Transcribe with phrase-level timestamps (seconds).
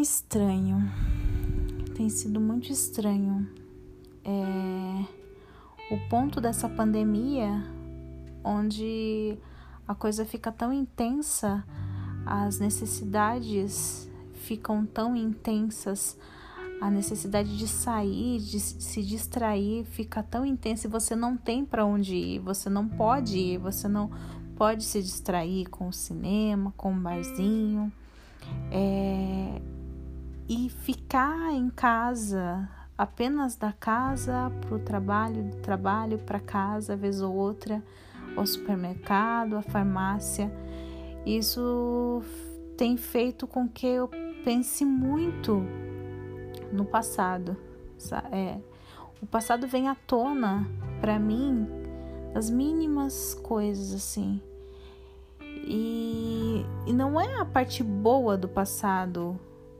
[0.00, 0.78] estranho.
[1.94, 3.48] Tem sido muito estranho.
[4.24, 5.24] É...
[5.90, 7.62] O ponto dessa pandemia,
[8.42, 9.38] onde
[9.86, 11.64] a coisa fica tão intensa,
[12.24, 16.18] as necessidades ficam tão intensas,
[16.80, 21.84] a necessidade de sair, de se distrair fica tão intensa e você não tem para
[21.84, 24.10] onde ir, você não pode ir, você não
[24.56, 27.92] pode se distrair com o cinema, com o barzinho.
[28.70, 29.60] É,
[30.48, 37.20] e ficar em casa, apenas da casa para o trabalho, do trabalho para casa, vez
[37.20, 37.82] ou outra,
[38.36, 40.52] ao supermercado, à farmácia.
[41.24, 42.22] Isso
[42.76, 44.08] tem feito com que eu
[44.44, 45.62] pense muito
[46.72, 47.56] no passado.
[48.30, 48.58] É,
[49.22, 50.68] o passado vem à tona
[51.00, 51.66] para mim
[52.34, 54.42] as mínimas coisas assim.
[55.66, 59.38] E, e não é a parte boa do passado.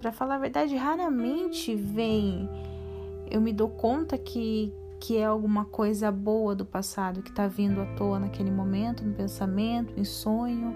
[0.00, 2.48] Para falar a verdade, raramente vem.
[3.30, 7.80] Eu me dou conta que, que é alguma coisa boa do passado que está vindo
[7.80, 10.74] à toa naquele momento, no pensamento, em sonho.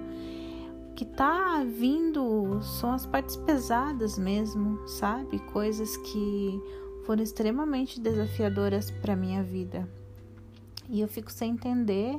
[0.90, 5.38] O que está vindo são as partes pesadas mesmo, sabe?
[5.52, 6.60] Coisas que
[7.06, 9.88] foram extremamente desafiadoras para minha vida.
[10.88, 12.16] E eu fico sem entender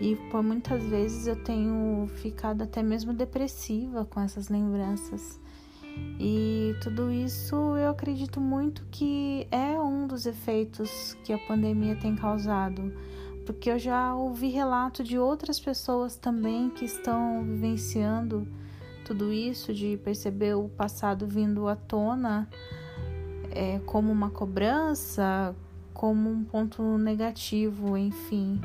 [0.00, 5.40] e por muitas vezes eu tenho ficado até mesmo depressiva com essas lembranças.
[6.20, 12.16] E tudo isso eu acredito muito que é um dos efeitos que a pandemia tem
[12.16, 12.92] causado,
[13.46, 18.46] porque eu já ouvi relato de outras pessoas também que estão vivenciando
[19.04, 22.48] tudo isso, de perceber o passado vindo à tona
[23.50, 25.54] é, como uma cobrança,
[25.94, 28.60] como um ponto negativo, enfim.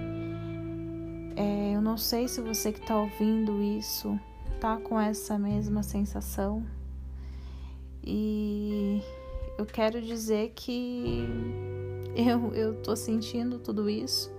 [1.36, 4.20] É, eu não sei se você que está ouvindo isso
[4.60, 6.64] tá com essa mesma sensação.
[8.06, 9.02] E
[9.58, 11.28] eu quero dizer que
[12.16, 14.32] eu, eu tô sentindo tudo isso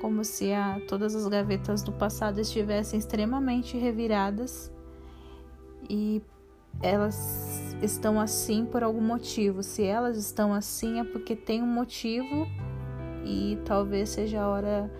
[0.00, 4.72] como se a, todas as gavetas do passado estivessem extremamente reviradas
[5.88, 6.22] e
[6.82, 9.62] elas estão assim por algum motivo.
[9.62, 12.46] Se elas estão assim é porque tem um motivo
[13.26, 14.90] e talvez seja a hora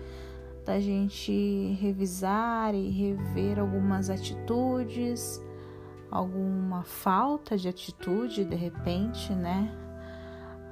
[0.63, 5.41] da gente revisar e rever algumas atitudes,
[6.11, 9.71] alguma falta de atitude de repente, né?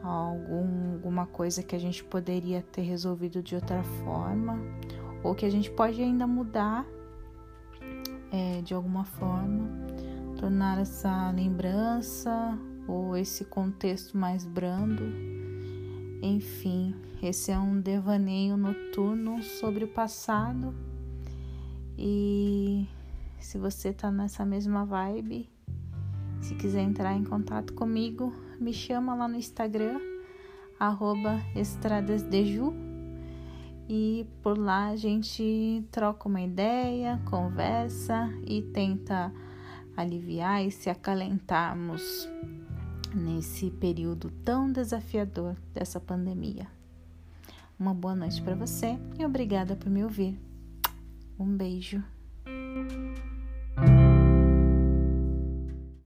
[0.03, 4.59] Algum, alguma coisa que a gente poderia ter resolvido de outra forma,
[5.23, 6.85] ou que a gente pode ainda mudar
[8.31, 9.67] é, de alguma forma,
[10.37, 12.57] tornar essa lembrança
[12.87, 15.03] ou esse contexto mais brando.
[16.21, 20.73] Enfim, esse é um devaneio noturno sobre o passado.
[21.97, 22.58] E
[23.39, 25.49] se você tá nessa mesma vibe,
[26.41, 29.99] se quiser entrar em contato comigo, me chama lá no Instagram,
[31.55, 32.73] estradasdeju.
[33.91, 39.33] E por lá a gente troca uma ideia, conversa e tenta
[39.97, 42.29] aliviar e se acalentarmos
[43.15, 46.67] nesse período tão desafiador dessa pandemia.
[47.79, 50.39] Uma boa noite para você e obrigada por me ouvir.
[51.39, 52.03] Um beijo.